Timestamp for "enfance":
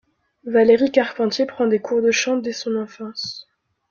2.75-3.47